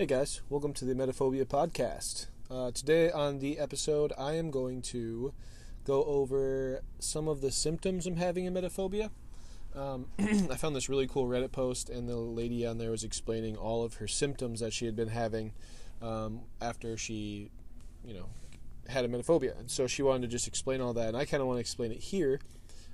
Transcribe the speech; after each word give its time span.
Hey 0.00 0.06
guys, 0.06 0.40
welcome 0.48 0.72
to 0.72 0.86
the 0.86 0.94
Emetophobia 0.94 1.44
podcast. 1.44 2.28
Uh, 2.50 2.70
today 2.70 3.10
on 3.10 3.38
the 3.38 3.58
episode, 3.58 4.14
I 4.16 4.32
am 4.32 4.50
going 4.50 4.80
to 4.80 5.34
go 5.84 6.04
over 6.04 6.80
some 6.98 7.28
of 7.28 7.42
the 7.42 7.52
symptoms 7.52 8.06
I'm 8.06 8.16
having 8.16 8.46
emetophobia. 8.46 9.10
Um, 9.74 10.06
I 10.18 10.56
found 10.56 10.74
this 10.74 10.88
really 10.88 11.06
cool 11.06 11.26
Reddit 11.26 11.52
post, 11.52 11.90
and 11.90 12.08
the 12.08 12.16
lady 12.16 12.64
on 12.64 12.78
there 12.78 12.90
was 12.90 13.04
explaining 13.04 13.58
all 13.58 13.84
of 13.84 13.96
her 13.96 14.08
symptoms 14.08 14.60
that 14.60 14.72
she 14.72 14.86
had 14.86 14.96
been 14.96 15.08
having 15.08 15.52
um, 16.00 16.40
after 16.62 16.96
she, 16.96 17.50
you 18.02 18.14
know, 18.14 18.30
had 18.88 19.04
a 19.04 19.08
emetophobia. 19.08 19.60
And 19.60 19.70
so 19.70 19.86
she 19.86 20.02
wanted 20.02 20.22
to 20.22 20.28
just 20.28 20.48
explain 20.48 20.80
all 20.80 20.94
that, 20.94 21.08
and 21.08 21.16
I 21.18 21.26
kind 21.26 21.42
of 21.42 21.46
want 21.46 21.58
to 21.58 21.60
explain 21.60 21.92
it 21.92 22.00
here, 22.00 22.40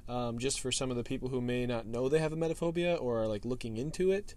um, 0.09 0.41
just 0.41 0.59
for 0.59 0.73
some 0.73 0.91
of 0.91 0.97
the 0.97 1.05
people 1.05 1.29
who 1.29 1.41
may 1.41 1.67
not 1.67 1.87
know 1.87 2.09
they 2.09 2.19
have 2.19 2.33
a 2.33 2.37
emetophobia 2.37 3.01
or 3.01 3.23
are 3.23 3.29
like 3.29 3.45
looking 3.45 3.77
into 3.77 4.11
it. 4.11 4.35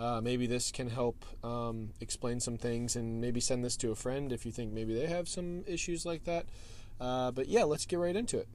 Uh, 0.00 0.18
maybe 0.22 0.46
this 0.46 0.72
can 0.72 0.88
help 0.88 1.26
um, 1.44 1.90
explain 2.00 2.40
some 2.40 2.56
things 2.56 2.96
and 2.96 3.20
maybe 3.20 3.38
send 3.38 3.62
this 3.62 3.76
to 3.76 3.90
a 3.90 3.94
friend 3.94 4.32
if 4.32 4.46
you 4.46 4.52
think 4.52 4.72
maybe 4.72 4.94
they 4.94 5.06
have 5.06 5.28
some 5.28 5.62
issues 5.66 6.06
like 6.06 6.24
that. 6.24 6.46
Uh, 6.98 7.30
but 7.30 7.48
yeah, 7.48 7.64
let's 7.64 7.84
get 7.84 7.98
right 7.98 8.16
into 8.16 8.38
it. 8.38 8.48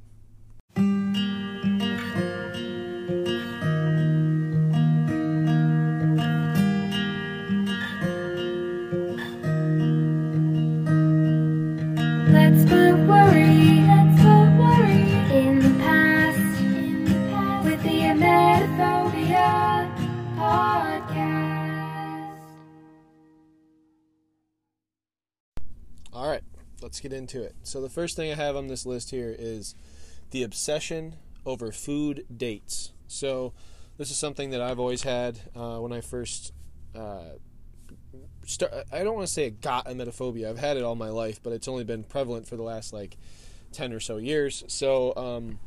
Let's 26.96 27.02
get 27.02 27.12
into 27.12 27.44
it. 27.44 27.56
So, 27.64 27.82
the 27.82 27.90
first 27.90 28.16
thing 28.16 28.32
I 28.32 28.36
have 28.36 28.56
on 28.56 28.68
this 28.68 28.86
list 28.86 29.12
here 29.12 29.36
is 29.38 29.76
the 30.32 30.44
obsession 30.44 31.16
over 31.46 31.74
food 31.74 32.26
dates. 32.36 32.94
So, 33.06 33.52
this 33.98 34.10
is 34.10 34.18
something 34.18 34.52
that 34.52 34.62
I've 34.62 34.80
always 34.80 35.04
had 35.04 35.42
uh, 35.56 35.80
when 35.80 35.92
I 35.92 36.00
first. 36.00 36.54
Uh, 36.96 37.36
start, 38.46 38.72
I 38.94 39.04
don't 39.04 39.14
want 39.14 39.28
to 39.28 39.34
say 39.34 39.48
it 39.48 39.60
got 39.60 39.88
emetophobia. 39.88 40.50
I've 40.50 40.58
had 40.58 40.78
it 40.78 40.84
all 40.84 40.96
my 40.96 41.10
life, 41.10 41.42
but 41.44 41.52
it's 41.52 41.68
only 41.68 41.84
been 41.84 42.06
prevalent 42.06 42.48
for 42.48 42.56
the 42.56 42.64
last 42.64 42.94
like 42.94 43.18
ten 43.74 43.92
or 43.92 44.00
so 44.00 44.16
years. 44.16 44.64
So, 44.68 45.14
um, 45.18 45.60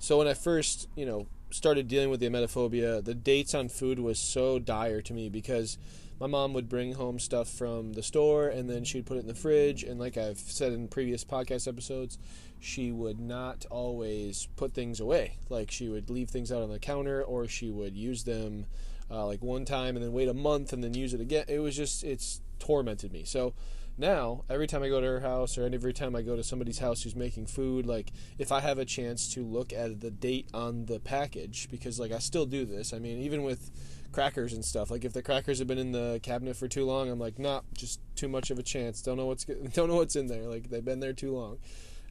so 0.00 0.18
when 0.18 0.26
I 0.26 0.34
first, 0.34 0.88
you 0.96 1.06
know, 1.06 1.28
started 1.50 1.86
dealing 1.86 2.10
with 2.10 2.18
the 2.18 2.28
emetophobia, 2.28 3.04
the 3.04 3.14
dates 3.14 3.54
on 3.54 3.68
food 3.68 4.00
was 4.00 4.18
so 4.18 4.58
dire 4.58 5.00
to 5.02 5.12
me 5.12 5.28
because 5.28 5.78
my 6.20 6.26
mom 6.26 6.52
would 6.52 6.68
bring 6.68 6.94
home 6.94 7.18
stuff 7.18 7.48
from 7.48 7.92
the 7.92 8.02
store 8.02 8.48
and 8.48 8.68
then 8.68 8.84
she'd 8.84 9.06
put 9.06 9.16
it 9.16 9.20
in 9.20 9.26
the 9.26 9.34
fridge. 9.34 9.82
And 9.82 9.98
like 9.98 10.16
I've 10.16 10.38
said 10.38 10.72
in 10.72 10.88
previous 10.88 11.24
podcast 11.24 11.66
episodes, 11.66 12.18
she 12.60 12.92
would 12.92 13.18
not 13.18 13.66
always 13.70 14.48
put 14.56 14.74
things 14.74 15.00
away. 15.00 15.38
Like 15.48 15.70
she 15.70 15.88
would 15.88 16.10
leave 16.10 16.30
things 16.30 16.52
out 16.52 16.62
on 16.62 16.70
the 16.70 16.78
counter 16.78 17.22
or 17.22 17.46
she 17.46 17.70
would 17.70 17.96
use 17.96 18.24
them 18.24 18.66
uh, 19.10 19.26
like 19.26 19.42
one 19.42 19.64
time 19.64 19.96
and 19.96 20.04
then 20.04 20.12
wait 20.12 20.28
a 20.28 20.34
month 20.34 20.72
and 20.72 20.82
then 20.82 20.94
use 20.94 21.14
it 21.14 21.20
again. 21.20 21.44
It 21.48 21.58
was 21.58 21.76
just, 21.76 22.04
it's 22.04 22.40
tormented 22.58 23.12
me. 23.12 23.24
So 23.24 23.54
now, 23.96 24.42
every 24.50 24.66
time 24.66 24.82
I 24.82 24.88
go 24.88 25.00
to 25.00 25.06
her 25.06 25.20
house 25.20 25.56
or 25.56 25.66
every 25.66 25.92
time 25.92 26.16
I 26.16 26.22
go 26.22 26.34
to 26.34 26.42
somebody's 26.42 26.80
house 26.80 27.02
who's 27.02 27.14
making 27.14 27.46
food, 27.46 27.86
like 27.86 28.12
if 28.38 28.50
I 28.50 28.60
have 28.60 28.78
a 28.78 28.84
chance 28.84 29.32
to 29.34 29.44
look 29.44 29.72
at 29.72 30.00
the 30.00 30.10
date 30.10 30.48
on 30.52 30.86
the 30.86 30.98
package, 30.98 31.68
because 31.70 32.00
like 32.00 32.10
I 32.10 32.18
still 32.18 32.44
do 32.44 32.64
this. 32.64 32.92
I 32.92 32.98
mean, 32.98 33.18
even 33.18 33.44
with 33.44 33.70
crackers 34.14 34.52
and 34.52 34.64
stuff, 34.64 34.90
like 34.90 35.04
if 35.04 35.12
the 35.12 35.22
crackers 35.22 35.58
have 35.58 35.66
been 35.66 35.78
in 35.78 35.92
the 35.92 36.20
cabinet 36.22 36.56
for 36.56 36.68
too 36.68 36.84
long, 36.84 37.10
I'm 37.10 37.18
like, 37.18 37.38
nah, 37.38 37.60
just 37.76 38.00
too 38.14 38.28
much 38.28 38.50
of 38.50 38.58
a 38.58 38.62
chance. 38.62 39.02
Don't 39.02 39.16
know 39.16 39.26
what's 39.26 39.44
don't 39.72 39.88
know 39.88 39.96
what's 39.96 40.16
in 40.16 40.28
there. 40.28 40.44
Like 40.44 40.70
they've 40.70 40.84
been 40.84 41.00
there 41.00 41.12
too 41.12 41.32
long, 41.32 41.58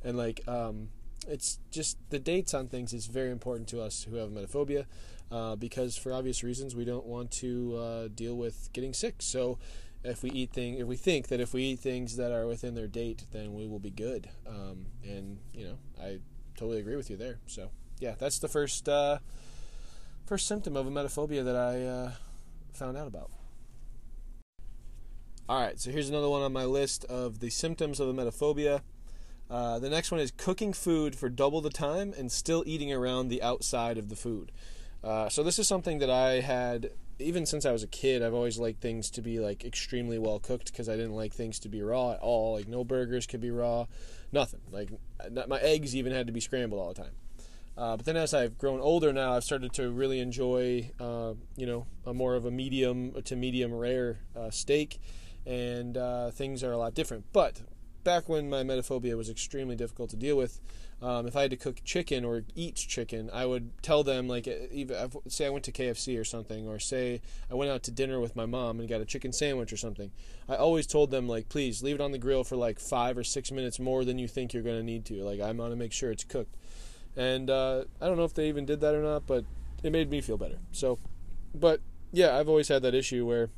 and 0.03 0.17
like 0.17 0.47
um, 0.47 0.89
it's 1.27 1.59
just 1.71 1.97
the 2.09 2.19
dates 2.19 2.53
on 2.53 2.67
things 2.67 2.93
is 2.93 3.05
very 3.05 3.31
important 3.31 3.67
to 3.69 3.81
us 3.81 4.03
who 4.03 4.17
have 4.17 4.29
emetophobia, 4.29 4.85
uh, 5.31 5.55
because 5.55 5.97
for 5.97 6.13
obvious 6.13 6.43
reasons 6.43 6.75
we 6.75 6.85
don't 6.85 7.05
want 7.05 7.31
to 7.31 7.75
uh, 7.77 8.07
deal 8.13 8.35
with 8.35 8.69
getting 8.73 8.93
sick. 8.93 9.15
So 9.19 9.57
if 10.03 10.21
we 10.21 10.29
eat 10.31 10.51
thing, 10.51 10.75
if 10.75 10.87
we 10.87 10.97
think 10.97 11.29
that 11.29 11.39
if 11.39 11.53
we 11.53 11.63
eat 11.63 11.79
things 11.79 12.17
that 12.17 12.31
are 12.31 12.45
within 12.45 12.75
their 12.75 12.87
date, 12.87 13.25
then 13.31 13.53
we 13.53 13.65
will 13.65 13.79
be 13.79 13.91
good. 13.91 14.29
Um, 14.45 14.87
and 15.03 15.39
you 15.53 15.65
know, 15.65 15.77
I 16.01 16.19
totally 16.57 16.79
agree 16.79 16.97
with 16.97 17.09
you 17.09 17.15
there. 17.15 17.39
So 17.47 17.69
yeah, 17.99 18.15
that's 18.19 18.39
the 18.39 18.49
first 18.49 18.89
uh, 18.89 19.19
first 20.25 20.47
symptom 20.47 20.75
of 20.75 20.85
emetophobia 20.85 21.43
that 21.45 21.55
I 21.55 21.83
uh, 21.83 22.11
found 22.73 22.97
out 22.97 23.07
about. 23.07 23.31
All 25.49 25.59
right, 25.59 25.79
so 25.79 25.91
here's 25.91 26.09
another 26.09 26.29
one 26.29 26.41
on 26.41 26.53
my 26.53 26.65
list 26.65 27.03
of 27.05 27.39
the 27.39 27.49
symptoms 27.49 27.99
of 27.99 28.13
emetophobia. 28.13 28.81
Uh, 29.49 29.77
the 29.77 29.89
next 29.89 30.09
one 30.09 30.21
is 30.21 30.31
cooking 30.31 30.73
food 30.73 31.15
for 31.15 31.29
double 31.29 31.61
the 31.61 31.69
time 31.69 32.13
and 32.17 32.31
still 32.31 32.63
eating 32.65 32.93
around 32.93 33.27
the 33.27 33.43
outside 33.43 33.97
of 33.97 34.09
the 34.09 34.15
food. 34.15 34.51
Uh, 35.03 35.27
so 35.27 35.43
this 35.43 35.59
is 35.59 35.67
something 35.67 35.99
that 35.99 36.09
I 36.09 36.39
had 36.39 36.91
even 37.19 37.45
since 37.45 37.65
I 37.65 37.71
was 37.71 37.83
a 37.83 37.87
kid. 37.87 38.23
I've 38.23 38.33
always 38.33 38.57
liked 38.57 38.81
things 38.81 39.09
to 39.11 39.21
be 39.21 39.39
like 39.39 39.63
extremely 39.63 40.17
well 40.17 40.39
cooked 40.39 40.71
because 40.71 40.89
I 40.89 40.95
didn't 40.95 41.15
like 41.15 41.33
things 41.33 41.59
to 41.59 41.69
be 41.69 41.81
raw 41.81 42.11
at 42.11 42.19
all. 42.19 42.53
Like 42.53 42.67
no 42.67 42.83
burgers 42.83 43.27
could 43.27 43.41
be 43.41 43.51
raw, 43.51 43.85
nothing. 44.31 44.61
Like 44.71 44.89
not, 45.29 45.49
my 45.49 45.59
eggs 45.59 45.95
even 45.95 46.13
had 46.13 46.27
to 46.27 46.33
be 46.33 46.39
scrambled 46.39 46.81
all 46.81 46.93
the 46.93 47.01
time. 47.01 47.13
Uh, 47.77 47.97
but 47.97 48.05
then 48.05 48.15
as 48.15 48.33
I've 48.33 48.57
grown 48.57 48.79
older 48.79 49.11
now, 49.11 49.33
I've 49.33 49.43
started 49.43 49.73
to 49.73 49.89
really 49.91 50.19
enjoy, 50.19 50.91
uh, 50.99 51.33
you 51.57 51.65
know, 51.65 51.87
a 52.05 52.13
more 52.13 52.35
of 52.35 52.45
a 52.45 52.51
medium 52.51 53.13
to 53.23 53.35
medium 53.35 53.73
rare 53.73 54.19
uh, 54.35 54.51
steak, 54.51 54.99
and 55.45 55.97
uh, 55.97 56.31
things 56.31 56.63
are 56.63 56.71
a 56.71 56.77
lot 56.77 56.93
different. 56.93 57.25
But 57.33 57.61
back 58.03 58.29
when 58.29 58.49
my 58.49 58.57
emetophobia 58.57 59.17
was 59.17 59.29
extremely 59.29 59.75
difficult 59.75 60.11
to 60.11 60.15
deal 60.15 60.37
with, 60.37 60.59
um, 61.01 61.27
if 61.27 61.35
I 61.35 61.41
had 61.41 61.51
to 61.51 61.57
cook 61.57 61.81
chicken 61.83 62.23
or 62.23 62.43
eat 62.55 62.75
chicken, 62.75 63.29
I 63.33 63.45
would 63.45 63.71
tell 63.81 64.03
them 64.03 64.27
like, 64.27 64.47
even 64.47 65.09
say 65.27 65.47
I 65.47 65.49
went 65.49 65.65
to 65.65 65.71
KFC 65.71 66.17
or 66.19 66.23
something, 66.23 66.67
or 66.67 66.79
say 66.79 67.21
I 67.51 67.55
went 67.55 67.71
out 67.71 67.83
to 67.83 67.91
dinner 67.91 68.19
with 68.19 68.35
my 68.35 68.45
mom 68.45 68.79
and 68.79 68.87
got 68.87 69.01
a 69.01 69.05
chicken 69.05 69.33
sandwich 69.33 69.73
or 69.73 69.77
something. 69.77 70.11
I 70.47 70.55
always 70.55 70.87
told 70.87 71.11
them 71.11 71.27
like, 71.27 71.49
please 71.49 71.83
leave 71.83 71.95
it 71.95 72.01
on 72.01 72.11
the 72.11 72.17
grill 72.17 72.43
for 72.43 72.55
like 72.55 72.79
five 72.79 73.17
or 73.17 73.23
six 73.23 73.51
minutes 73.51 73.79
more 73.79 74.05
than 74.05 74.17
you 74.17 74.27
think 74.27 74.53
you're 74.53 74.63
going 74.63 74.77
to 74.79 74.83
need 74.83 75.05
to. 75.05 75.23
Like 75.23 75.41
I 75.41 75.51
want 75.51 75.71
to 75.71 75.77
make 75.77 75.91
sure 75.91 76.11
it's 76.11 76.23
cooked. 76.23 76.55
And 77.15 77.49
uh, 77.49 77.83
I 78.01 78.07
don't 78.07 78.17
know 78.17 78.23
if 78.23 78.33
they 78.33 78.47
even 78.49 78.65
did 78.65 78.81
that 78.81 78.95
or 78.95 79.03
not, 79.03 79.27
but 79.27 79.45
it 79.83 79.91
made 79.91 80.09
me 80.09 80.21
feel 80.21 80.37
better. 80.37 80.57
So, 80.71 80.99
but 81.53 81.81
yeah, 82.11 82.37
I've 82.37 82.49
always 82.49 82.67
had 82.67 82.81
that 82.83 82.95
issue 82.95 83.25
where 83.25 83.49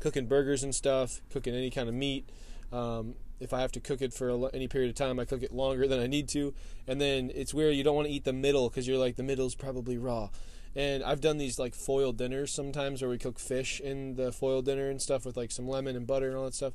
cooking 0.00 0.26
burgers 0.26 0.62
and 0.62 0.74
stuff, 0.74 1.20
cooking 1.30 1.54
any 1.54 1.70
kind 1.70 1.88
of 1.88 1.94
meat. 1.94 2.28
Um, 2.72 3.14
if 3.40 3.52
I 3.52 3.60
have 3.60 3.72
to 3.72 3.80
cook 3.80 4.00
it 4.00 4.12
for 4.12 4.50
any 4.54 4.68
period 4.68 4.90
of 4.90 4.96
time, 4.96 5.18
I 5.18 5.24
cook 5.24 5.42
it 5.42 5.52
longer 5.52 5.86
than 5.86 6.00
I 6.00 6.06
need 6.06 6.28
to. 6.30 6.54
And 6.86 7.00
then 7.00 7.30
it's 7.34 7.52
weird, 7.52 7.74
you 7.74 7.84
don't 7.84 7.96
want 7.96 8.08
to 8.08 8.12
eat 8.12 8.24
the 8.24 8.32
middle 8.32 8.68
because 8.68 8.88
you're 8.88 8.98
like, 8.98 9.16
the 9.16 9.22
middle's 9.22 9.54
probably 9.54 9.98
raw. 9.98 10.30
And 10.76 11.04
I've 11.04 11.20
done 11.20 11.38
these 11.38 11.58
like 11.58 11.74
foil 11.74 12.12
dinners 12.12 12.52
sometimes 12.52 13.00
where 13.00 13.10
we 13.10 13.18
cook 13.18 13.38
fish 13.38 13.80
in 13.80 14.16
the 14.16 14.32
foil 14.32 14.60
dinner 14.62 14.88
and 14.90 15.00
stuff 15.00 15.24
with 15.24 15.36
like 15.36 15.52
some 15.52 15.68
lemon 15.68 15.94
and 15.94 16.06
butter 16.06 16.28
and 16.28 16.36
all 16.36 16.44
that 16.44 16.54
stuff. 16.54 16.72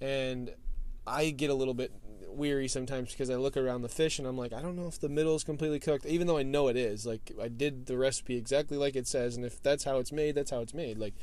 And 0.00 0.52
I 1.06 1.30
get 1.30 1.50
a 1.50 1.54
little 1.54 1.74
bit 1.74 1.92
weary 2.34 2.68
sometimes 2.68 3.12
because 3.12 3.30
I 3.30 3.36
look 3.36 3.56
around 3.56 3.82
the 3.82 3.88
fish 3.88 4.18
and 4.18 4.26
I'm 4.26 4.36
like, 4.38 4.52
I 4.52 4.62
don't 4.62 4.76
know 4.76 4.86
if 4.86 5.00
the 5.00 5.08
middle 5.08 5.34
is 5.34 5.44
completely 5.44 5.80
cooked, 5.80 6.06
even 6.06 6.26
though 6.26 6.38
I 6.38 6.42
know 6.42 6.68
it 6.68 6.76
is. 6.76 7.06
Like, 7.06 7.32
I 7.40 7.48
did 7.48 7.86
the 7.86 7.96
recipe 7.96 8.36
exactly 8.36 8.76
like 8.76 8.96
it 8.96 9.06
says, 9.06 9.36
and 9.36 9.44
if 9.44 9.62
that's 9.62 9.84
how 9.84 9.98
it's 9.98 10.12
made, 10.12 10.34
that's 10.34 10.50
how 10.50 10.60
it's 10.60 10.74
made. 10.74 10.98
Like, 10.98 11.14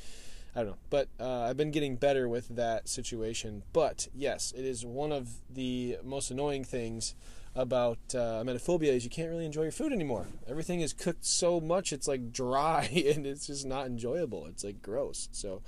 I 0.55 0.61
don't 0.61 0.69
know. 0.69 0.77
But 0.89 1.09
uh, 1.19 1.41
I've 1.41 1.57
been 1.57 1.71
getting 1.71 1.97
better 1.97 2.27
with 2.27 2.47
that 2.55 2.89
situation. 2.89 3.63
But 3.73 4.07
yes, 4.15 4.53
it 4.57 4.65
is 4.65 4.85
one 4.85 5.11
of 5.11 5.29
the 5.53 5.97
most 6.03 6.31
annoying 6.31 6.63
things 6.63 7.13
about 7.53 7.97
uh, 8.13 8.43
emetophobia 8.43 8.89
is 8.89 9.03
you 9.03 9.09
can't 9.09 9.29
really 9.29 9.45
enjoy 9.45 9.63
your 9.63 9.71
food 9.71 9.91
anymore. 9.91 10.27
Everything 10.47 10.81
is 10.81 10.93
cooked 10.93 11.25
so 11.25 11.59
much 11.59 11.91
it's 11.91 12.07
like 12.07 12.31
dry 12.31 12.85
and 13.15 13.25
it's 13.25 13.47
just 13.47 13.65
not 13.65 13.87
enjoyable. 13.87 14.45
It's 14.45 14.63
like 14.63 14.81
gross. 14.81 15.29
So 15.31 15.61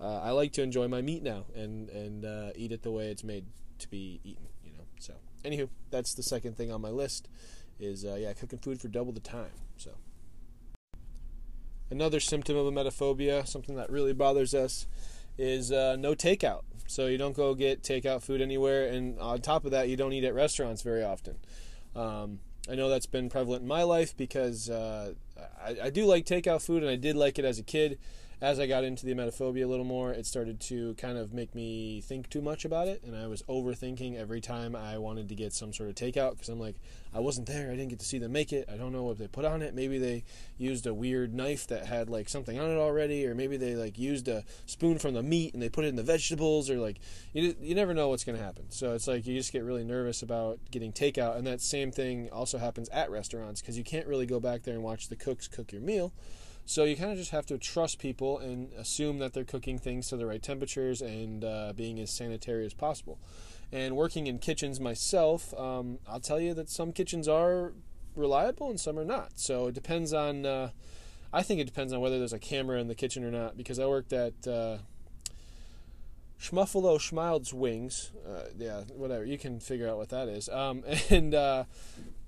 uh, 0.00 0.20
I 0.20 0.30
like 0.30 0.52
to 0.54 0.62
enjoy 0.62 0.88
my 0.88 1.02
meat 1.02 1.22
now 1.22 1.46
and 1.54 1.88
and 1.90 2.24
uh, 2.24 2.50
eat 2.56 2.72
it 2.72 2.82
the 2.82 2.90
way 2.90 3.08
it's 3.08 3.24
made 3.24 3.46
to 3.78 3.88
be 3.88 4.20
eaten. 4.24 4.46
Anywho, 5.44 5.68
that's 5.90 6.14
the 6.14 6.22
second 6.22 6.56
thing 6.56 6.70
on 6.70 6.80
my 6.80 6.90
list 6.90 7.28
is 7.80 8.04
uh, 8.04 8.16
yeah 8.18 8.32
cooking 8.32 8.58
food 8.58 8.80
for 8.80 8.88
double 8.88 9.12
the 9.12 9.20
time. 9.20 9.50
So. 9.76 9.92
Another 11.90 12.20
symptom 12.20 12.56
of 12.56 12.72
emetophobia, 12.72 13.46
something 13.46 13.76
that 13.76 13.90
really 13.90 14.14
bothers 14.14 14.54
us, 14.54 14.86
is 15.36 15.70
uh, 15.70 15.96
no 15.96 16.14
takeout. 16.14 16.62
So 16.86 17.06
you 17.06 17.18
don't 17.18 17.36
go 17.36 17.54
get 17.54 17.82
takeout 17.82 18.22
food 18.22 18.40
anywhere, 18.40 18.86
and 18.86 19.18
on 19.18 19.40
top 19.40 19.64
of 19.64 19.72
that, 19.72 19.88
you 19.88 19.96
don't 19.96 20.12
eat 20.12 20.24
at 20.24 20.34
restaurants 20.34 20.82
very 20.82 21.04
often. 21.04 21.36
Um, 21.94 22.40
I 22.70 22.76
know 22.76 22.88
that's 22.88 23.06
been 23.06 23.28
prevalent 23.28 23.62
in 23.62 23.68
my 23.68 23.82
life 23.82 24.16
because 24.16 24.70
uh, 24.70 25.12
I, 25.62 25.76
I, 25.84 25.90
do 25.90 26.06
like 26.06 26.24
takeout 26.24 26.64
food, 26.64 26.82
and 26.82 26.90
I 26.90 26.96
did 26.96 27.16
like 27.16 27.38
it 27.38 27.44
as 27.44 27.58
a 27.58 27.62
kid. 27.62 27.98
As 28.42 28.58
I 28.58 28.66
got 28.66 28.82
into 28.82 29.06
the 29.06 29.14
emetophobia 29.14 29.64
a 29.64 29.68
little 29.68 29.84
more, 29.84 30.10
it 30.10 30.26
started 30.26 30.58
to 30.62 30.94
kind 30.94 31.16
of 31.16 31.32
make 31.32 31.54
me 31.54 32.00
think 32.00 32.28
too 32.28 32.42
much 32.42 32.64
about 32.64 32.88
it, 32.88 33.00
and 33.04 33.14
I 33.14 33.28
was 33.28 33.42
overthinking 33.42 34.18
every 34.18 34.40
time 34.40 34.74
I 34.74 34.98
wanted 34.98 35.28
to 35.28 35.36
get 35.36 35.52
some 35.52 35.72
sort 35.72 35.88
of 35.88 35.94
takeout 35.94 36.32
because 36.32 36.48
I'm 36.48 36.58
like, 36.58 36.74
I 37.14 37.20
wasn't 37.20 37.46
there, 37.46 37.68
I 37.68 37.76
didn't 37.76 37.90
get 37.90 38.00
to 38.00 38.04
see 38.04 38.18
them 38.18 38.32
make 38.32 38.52
it, 38.52 38.68
I 38.68 38.76
don't 38.76 38.90
know 38.90 39.04
what 39.04 39.18
they 39.18 39.28
put 39.28 39.44
on 39.44 39.62
it. 39.62 39.76
Maybe 39.76 39.96
they 39.96 40.24
used 40.58 40.88
a 40.88 40.92
weird 40.92 41.32
knife 41.32 41.68
that 41.68 41.86
had 41.86 42.10
like 42.10 42.28
something 42.28 42.58
on 42.58 42.68
it 42.68 42.78
already, 42.78 43.24
or 43.28 43.36
maybe 43.36 43.56
they 43.56 43.76
like 43.76 43.96
used 43.96 44.26
a 44.26 44.42
spoon 44.66 44.98
from 44.98 45.14
the 45.14 45.22
meat 45.22 45.54
and 45.54 45.62
they 45.62 45.68
put 45.68 45.84
it 45.84 45.88
in 45.88 45.96
the 45.96 46.02
vegetables, 46.02 46.68
or 46.68 46.78
like 46.78 46.98
you 47.32 47.54
you 47.62 47.76
never 47.76 47.94
know 47.94 48.08
what's 48.08 48.24
to 48.24 48.36
happen. 48.36 48.64
So 48.70 48.94
it's 48.94 49.06
like 49.06 49.24
you 49.24 49.36
just 49.36 49.52
get 49.52 49.62
really 49.62 49.84
nervous 49.84 50.20
about 50.20 50.58
getting 50.72 50.92
takeout, 50.92 51.36
and 51.36 51.46
that 51.46 51.60
same 51.60 51.92
thing 51.92 52.28
also 52.32 52.58
happens 52.58 52.88
at 52.88 53.08
restaurants 53.08 53.60
because 53.60 53.78
you 53.78 53.84
can't 53.84 54.08
really 54.08 54.26
go 54.26 54.40
back 54.40 54.64
there 54.64 54.74
and 54.74 54.82
watch 54.82 55.08
the 55.08 55.16
cooks 55.16 55.46
cook 55.46 55.70
your 55.70 55.82
meal 55.82 56.12
so 56.64 56.84
you 56.84 56.96
kind 56.96 57.10
of 57.10 57.18
just 57.18 57.30
have 57.32 57.46
to 57.46 57.58
trust 57.58 57.98
people 57.98 58.38
and 58.38 58.72
assume 58.74 59.18
that 59.18 59.32
they're 59.32 59.44
cooking 59.44 59.78
things 59.78 60.08
to 60.08 60.16
the 60.16 60.26
right 60.26 60.42
temperatures 60.42 61.02
and 61.02 61.44
uh, 61.44 61.72
being 61.74 61.98
as 61.98 62.10
sanitary 62.10 62.64
as 62.64 62.74
possible. 62.74 63.18
And 63.72 63.96
working 63.96 64.26
in 64.26 64.38
kitchens 64.38 64.78
myself, 64.80 65.58
um, 65.58 65.98
I'll 66.06 66.20
tell 66.20 66.38
you 66.38 66.54
that 66.54 66.68
some 66.68 66.92
kitchens 66.92 67.26
are 67.26 67.72
reliable 68.14 68.70
and 68.70 68.78
some 68.78 68.98
are 68.98 69.04
not. 69.04 69.32
So 69.38 69.68
it 69.68 69.74
depends 69.74 70.12
on. 70.12 70.46
Uh, 70.46 70.70
I 71.32 71.42
think 71.42 71.60
it 71.60 71.64
depends 71.64 71.94
on 71.94 72.00
whether 72.00 72.18
there's 72.18 72.34
a 72.34 72.38
camera 72.38 72.78
in 72.78 72.88
the 72.88 72.94
kitchen 72.94 73.24
or 73.24 73.30
not. 73.30 73.56
Because 73.56 73.78
I 73.78 73.86
worked 73.86 74.12
at 74.12 74.46
uh, 74.46 74.78
Schmuffalo 76.38 76.98
Schmild's 76.98 77.54
Wings. 77.54 78.12
Uh, 78.28 78.44
yeah, 78.58 78.82
whatever. 78.94 79.24
You 79.24 79.38
can 79.38 79.58
figure 79.58 79.88
out 79.88 79.96
what 79.96 80.10
that 80.10 80.28
is. 80.28 80.48
Um, 80.50 80.84
and 81.10 81.34
uh, 81.34 81.64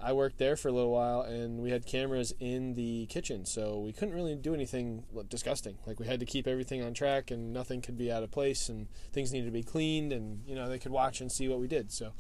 I 0.05 0.13
worked 0.13 0.37
there 0.37 0.55
for 0.55 0.69
a 0.69 0.73
little 0.73 0.91
while, 0.91 1.23
and 1.23 1.61
we 1.61 1.71
had 1.71 1.87
cameras 1.87 2.35
in 2.39 2.75
the 2.75 3.07
kitchen, 3.07 3.47
so 3.47 3.79
we 3.79 3.93
couldn't 3.95 4.15
really 4.15 4.37
do 4.37 4.53
anything 4.53 5.05
disgusting. 5.31 5.79
Like 5.87 5.99
we 5.99 6.07
had 6.07 6.21
to 6.21 6.27
keep 6.27 6.47
everything 6.47 6.83
on 6.83 6.93
track, 6.93 7.31
and 7.31 7.55
nothing 7.55 7.81
could 7.81 7.97
be 7.97 8.13
out 8.13 8.23
of 8.23 8.31
place, 8.31 8.69
and 8.69 8.87
things 9.13 9.33
needed 9.33 9.47
to 9.47 9.53
be 9.53 9.63
cleaned, 9.63 10.13
and 10.13 10.43
you 10.47 10.55
know 10.55 10.69
they 10.69 10.79
could 10.79 10.93
watch 10.93 11.23
and 11.23 11.33
see 11.33 11.49
what 11.49 11.59
we 11.59 11.69
did. 11.69 11.91
So 11.91 12.13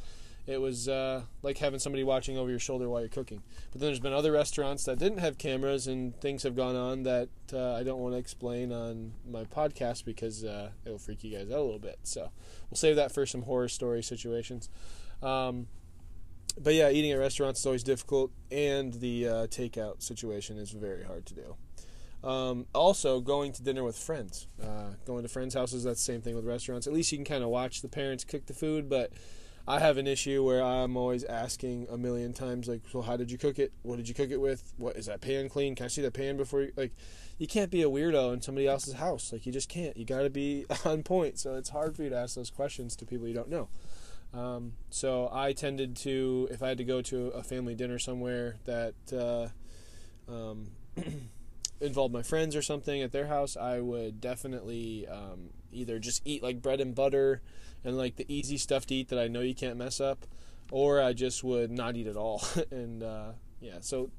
it 0.47 0.63
was 0.63 0.89
uh, 0.89 1.25
like 1.43 1.59
having 1.59 1.79
somebody 1.79 2.05
watching 2.05 2.39
over 2.39 2.49
your 2.49 2.59
shoulder 2.59 2.89
while 2.89 3.01
you're 3.01 3.11
cooking. 3.11 3.43
But 3.71 3.83
then 3.83 3.89
there's 3.89 4.01
been 4.01 4.15
other 4.15 4.33
restaurants 4.33 4.85
that 4.85 4.99
didn't 4.99 5.19
have 5.19 5.37
cameras, 5.37 5.87
and 5.87 6.19
things 6.23 6.43
have 6.45 6.57
gone 6.57 6.77
on 6.77 7.03
that 7.03 7.29
uh, 7.53 7.75
I 7.75 7.83
don't 7.83 8.01
want 8.01 8.15
to 8.15 8.19
explain 8.19 8.73
on 8.73 9.13
my 9.31 9.45
podcast 9.45 10.07
because 10.07 10.43
uh, 10.43 10.71
it'll 10.87 10.99
freak 10.99 11.23
you 11.23 11.37
guys 11.37 11.51
out 11.51 11.59
a 11.59 11.63
little 11.63 11.79
bit. 11.79 11.99
So 12.05 12.31
we'll 12.71 12.79
save 12.79 12.97
that 12.97 13.13
for 13.13 13.27
some 13.27 13.43
horror 13.43 13.69
story 13.69 14.03
situations. 14.03 14.71
Um, 15.23 15.67
but 16.59 16.75
yeah, 16.75 16.91
eating 16.91 17.13
at 17.13 17.19
restaurants 17.19 17.61
is 17.61 17.67
always 17.67 17.83
difficult, 17.83 18.31
and 18.51 18.95
the 18.95 19.29
uh, 19.29 19.33
takeout 19.47 20.03
situation 20.03 20.57
is 20.57 20.71
very 20.71 21.05
hard 21.05 21.27
to 21.27 21.35
do. 21.35 21.57
Um, 22.27 22.67
also, 22.75 23.21
going 23.21 23.53
to 23.53 23.63
dinner 23.63 23.85
with 23.85 23.99
friends. 23.99 24.47
Uh, 24.63 24.95
going 25.05 25.23
to 25.25 25.29
friends' 25.29 25.55
houses, 25.55 25.85
that's 25.85 26.05
the 26.05 26.13
same 26.13 26.23
thing 26.23 26.35
with 26.35 26.47
restaurants. 26.47 26.87
At 26.87 26.93
least 26.93 27.13
you 27.13 27.19
can 27.19 27.25
kind 27.25 27.45
of 27.45 27.51
watch 27.51 27.83
the 27.83 27.89
parents 27.89 28.25
cook 28.25 28.47
the 28.47 28.55
food, 28.55 28.89
but 28.89 29.13
I 29.67 29.79
have 29.79 29.99
an 29.99 30.07
issue 30.07 30.45
where 30.45 30.63
I'm 30.63 30.97
always 30.97 31.25
asking 31.25 31.87
a 31.91 31.99
million 31.99 32.33
times, 32.33 32.69
like, 32.69 32.83
so 32.91 33.03
how 33.03 33.17
did 33.17 33.31
you 33.31 33.37
cook 33.37 33.59
it? 33.59 33.73
What 33.83 33.97
did 33.97 34.09
you 34.09 34.15
cook 34.15 34.31
it 34.31 34.41
with? 34.41 34.73
What 34.79 34.97
is 34.97 35.07
that 35.07 35.21
pan 35.21 35.49
clean? 35.49 35.75
Can 35.75 35.85
I 35.85 35.89
see 35.89 36.03
that 36.03 36.15
pan 36.15 36.37
before 36.37 36.63
you, 36.63 36.73
like, 36.77 36.93
you 37.39 37.47
can't 37.47 37.71
be 37.71 37.83
a 37.83 37.89
weirdo 37.89 38.33
in 38.33 38.43
somebody 38.43 38.67
else's 38.67 38.95
house. 38.95 39.33
Like, 39.33 39.45
you 39.45 39.53
just 39.53 39.69
can't. 39.69 39.97
You 39.97 40.05
got 40.05 40.23
to 40.23 40.31
be 40.31 40.65
on 40.85 41.03
point. 41.03 41.39
So 41.39 41.57
it's 41.57 41.71
hard 41.71 41.97
for 41.97 42.03
you 42.03 42.11
to 42.11 42.17
ask 42.17 42.37
those 42.37 42.51
questions 42.51 42.95
to 42.97 43.07
people 43.07 43.27
you 43.27 43.35
don't 43.35 43.51
know. 43.51 43.69
Um, 44.35 44.73
so 44.91 45.31
I 45.33 45.53
tended 45.53 45.97
to, 45.99 46.49
if 46.51 46.63
I 46.63 46.69
had 46.69 46.79
to 46.79 46.85
go 46.85 47.01
to 47.03 47.29
a 47.29 47.43
family 47.43 47.75
dinner 47.75 47.99
somewhere 47.99 48.57
that 48.65 48.95
uh, 49.13 49.49
um, 50.33 50.73
involved 51.81 52.13
my 52.13 52.23
friends 52.23 52.57
or 52.57 52.63
something 52.63 53.01
at 53.01 53.13
their 53.13 53.29
house, 53.29 53.57
I 53.57 53.81
would 53.81 54.21
definitely 54.21 55.07
um, 55.07 55.51
either 55.73 55.99
just 55.99 56.23
eat 56.25 56.43
like 56.43 56.61
bread 56.61 56.81
and 56.81 56.95
butter 56.95 57.43
and 57.85 57.97
like 57.97 58.17
the 58.17 58.27
easy 58.29 58.57
stuff 58.57 58.87
to 58.87 58.95
eat 58.95 59.09
that 59.09 59.19
I 59.19 59.29
know 59.29 59.41
you 59.41 59.55
can't 59.55 59.77
mess 59.77 60.01
up, 60.01 60.27
or 60.71 61.01
I 61.01 61.13
just 61.13 61.45
would 61.45 61.71
not 61.71 61.97
eat 61.97 62.07
at 62.07 62.17
all. 62.17 62.43
and 62.71 63.03
uh, 63.03 63.33
yeah, 63.61 63.79
so 63.81 64.11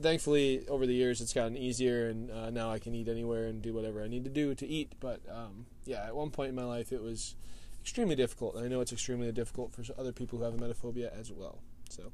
thankfully 0.00 0.66
over 0.68 0.86
the 0.86 0.94
years 0.94 1.20
it's 1.20 1.32
gotten 1.32 1.56
easier, 1.56 2.08
and 2.08 2.30
uh, 2.30 2.50
now 2.50 2.72
I 2.72 2.80
can 2.80 2.94
eat 2.94 3.08
anywhere 3.08 3.46
and 3.46 3.62
do 3.62 3.72
whatever 3.72 4.02
I 4.02 4.08
need 4.08 4.24
to 4.24 4.30
do 4.30 4.54
to 4.56 4.66
eat. 4.66 4.94
But 4.98 5.20
um, 5.30 5.66
yeah, 5.84 6.04
at 6.06 6.16
one 6.16 6.30
point 6.30 6.48
in 6.48 6.54
my 6.56 6.64
life 6.64 6.90
it 6.90 7.02
was 7.02 7.36
extremely 7.84 8.16
difficult. 8.16 8.54
And 8.54 8.64
I 8.64 8.68
know 8.68 8.80
it's 8.80 8.92
extremely 8.92 9.30
difficult 9.30 9.72
for 9.72 9.82
other 9.98 10.10
people 10.10 10.38
who 10.38 10.44
have 10.44 10.54
emetophobia 10.54 11.12
as 11.18 11.30
well. 11.30 11.58
So, 11.90 12.12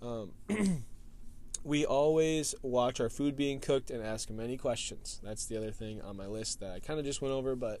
um, 0.00 0.32
we 1.64 1.84
always 1.84 2.54
watch 2.62 3.00
our 3.00 3.08
food 3.08 3.36
being 3.36 3.58
cooked 3.58 3.90
and 3.90 4.00
ask 4.00 4.30
many 4.30 4.56
questions. 4.56 5.20
That's 5.24 5.46
the 5.46 5.56
other 5.56 5.72
thing 5.72 6.00
on 6.00 6.16
my 6.16 6.26
list 6.26 6.60
that 6.60 6.70
I 6.70 6.78
kind 6.78 7.00
of 7.00 7.04
just 7.04 7.20
went 7.20 7.34
over. 7.34 7.56
But 7.56 7.80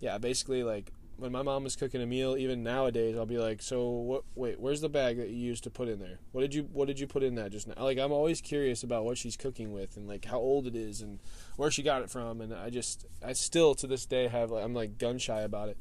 yeah, 0.00 0.16
basically, 0.16 0.62
like 0.62 0.92
when 1.18 1.30
my 1.30 1.42
mom 1.42 1.66
is 1.66 1.76
cooking 1.76 2.00
a 2.00 2.06
meal, 2.06 2.38
even 2.38 2.62
nowadays, 2.62 3.18
I'll 3.18 3.26
be 3.26 3.36
like, 3.36 3.60
"So 3.60 3.86
what? 3.90 4.24
Wait, 4.34 4.58
where's 4.58 4.80
the 4.80 4.88
bag 4.88 5.18
that 5.18 5.28
you 5.28 5.36
used 5.36 5.64
to 5.64 5.70
put 5.70 5.88
in 5.88 5.98
there? 5.98 6.20
What 6.32 6.40
did 6.40 6.54
you 6.54 6.62
What 6.72 6.88
did 6.88 6.98
you 6.98 7.06
put 7.06 7.22
in 7.22 7.34
that 7.34 7.52
just 7.52 7.68
now?" 7.68 7.74
Like 7.82 7.98
I'm 7.98 8.12
always 8.12 8.40
curious 8.40 8.82
about 8.82 9.04
what 9.04 9.18
she's 9.18 9.36
cooking 9.36 9.72
with 9.72 9.98
and 9.98 10.08
like 10.08 10.24
how 10.24 10.38
old 10.38 10.66
it 10.66 10.74
is 10.74 11.02
and 11.02 11.18
where 11.56 11.70
she 11.70 11.82
got 11.82 12.00
it 12.00 12.10
from. 12.10 12.40
And 12.40 12.54
I 12.54 12.70
just, 12.70 13.04
I 13.22 13.34
still 13.34 13.74
to 13.74 13.86
this 13.86 14.06
day 14.06 14.28
have, 14.28 14.50
like, 14.50 14.64
I'm 14.64 14.72
like 14.72 14.96
gun 14.96 15.18
shy 15.18 15.42
about 15.42 15.68
it. 15.68 15.76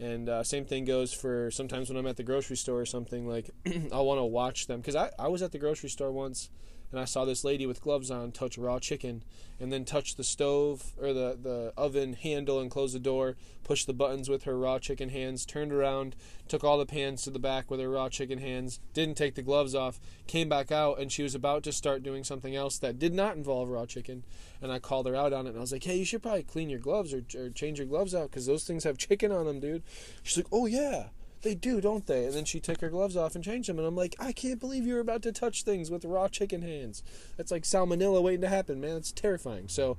And 0.00 0.30
uh, 0.30 0.42
same 0.42 0.64
thing 0.64 0.86
goes 0.86 1.12
for 1.12 1.50
sometimes 1.50 1.90
when 1.90 1.98
I'm 1.98 2.06
at 2.06 2.16
the 2.16 2.22
grocery 2.22 2.56
store 2.56 2.80
or 2.80 2.86
something, 2.86 3.28
like 3.28 3.50
I'll 3.92 4.06
want 4.06 4.18
to 4.18 4.24
watch 4.24 4.66
them. 4.66 4.80
Because 4.80 4.96
I, 4.96 5.10
I 5.18 5.28
was 5.28 5.42
at 5.42 5.52
the 5.52 5.58
grocery 5.58 5.90
store 5.90 6.10
once 6.10 6.48
and 6.90 7.00
I 7.00 7.04
saw 7.04 7.24
this 7.24 7.44
lady 7.44 7.66
with 7.66 7.82
gloves 7.82 8.10
on 8.10 8.32
touch 8.32 8.58
raw 8.58 8.78
chicken 8.78 9.22
and 9.60 9.72
then 9.72 9.84
touch 9.84 10.16
the 10.16 10.24
stove 10.24 10.92
or 11.00 11.12
the, 11.12 11.38
the 11.40 11.72
oven 11.76 12.14
handle 12.14 12.60
and 12.60 12.70
close 12.70 12.92
the 12.92 12.98
door, 12.98 13.36
push 13.62 13.84
the 13.84 13.92
buttons 13.92 14.28
with 14.28 14.44
her 14.44 14.58
raw 14.58 14.78
chicken 14.78 15.10
hands, 15.10 15.44
turned 15.44 15.72
around, 15.72 16.16
took 16.48 16.64
all 16.64 16.78
the 16.78 16.86
pans 16.86 17.22
to 17.22 17.30
the 17.30 17.38
back 17.38 17.70
with 17.70 17.78
her 17.78 17.90
raw 17.90 18.08
chicken 18.08 18.38
hands, 18.38 18.80
didn't 18.94 19.16
take 19.16 19.34
the 19.34 19.42
gloves 19.42 19.74
off, 19.74 20.00
came 20.26 20.48
back 20.48 20.72
out, 20.72 20.98
and 20.98 21.12
she 21.12 21.22
was 21.22 21.34
about 21.34 21.62
to 21.62 21.72
start 21.72 22.02
doing 22.02 22.24
something 22.24 22.56
else 22.56 22.78
that 22.78 22.98
did 22.98 23.14
not 23.14 23.36
involve 23.36 23.68
raw 23.68 23.86
chicken. 23.86 24.24
And 24.62 24.72
I 24.72 24.78
called 24.78 25.06
her 25.06 25.14
out 25.14 25.32
on 25.32 25.46
it 25.46 25.50
and 25.50 25.58
I 25.58 25.60
was 25.60 25.72
like, 25.72 25.84
hey, 25.84 25.98
you 25.98 26.04
should 26.04 26.22
probably 26.22 26.42
clean 26.42 26.70
your 26.70 26.80
gloves 26.80 27.14
or, 27.14 27.22
or 27.36 27.50
change 27.50 27.78
your 27.78 27.86
gloves 27.86 28.14
out 28.14 28.30
because 28.30 28.46
those 28.46 28.64
things 28.64 28.84
have 28.84 28.98
chicken 28.98 29.30
on 29.30 29.46
them, 29.46 29.60
dude. 29.60 29.82
She's 30.22 30.38
like, 30.38 30.52
oh, 30.52 30.66
yeah. 30.66 31.08
They 31.42 31.54
do, 31.54 31.80
don't 31.80 32.06
they? 32.06 32.26
And 32.26 32.34
then 32.34 32.44
she 32.44 32.60
took 32.60 32.80
her 32.80 32.90
gloves 32.90 33.16
off 33.16 33.34
and 33.34 33.42
changed 33.42 33.68
them. 33.68 33.78
And 33.78 33.86
I'm 33.86 33.96
like, 33.96 34.14
I 34.18 34.32
can't 34.32 34.60
believe 34.60 34.86
you 34.86 34.94
were 34.94 35.00
about 35.00 35.22
to 35.22 35.32
touch 35.32 35.62
things 35.62 35.90
with 35.90 36.04
raw 36.04 36.28
chicken 36.28 36.62
hands. 36.62 37.02
That's 37.36 37.50
like 37.50 37.62
salmonella 37.62 38.22
waiting 38.22 38.42
to 38.42 38.48
happen, 38.48 38.80
man. 38.80 38.96
It's 38.96 39.12
terrifying. 39.12 39.68
So, 39.68 39.96